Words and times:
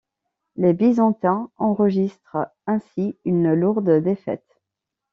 Les 0.55 0.73
Byzantins 0.73 1.51
enregistrent 1.57 2.47
ainsi 2.65 3.19
une 3.23 3.53
lourde 3.53 3.99
défaite. 4.01 4.63